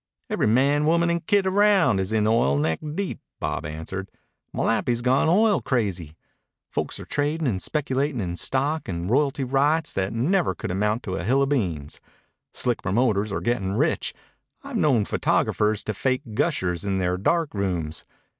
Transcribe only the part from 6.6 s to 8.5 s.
Folks are tradin' and speculatin' in